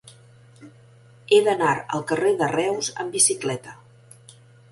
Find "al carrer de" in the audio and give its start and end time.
1.97-2.49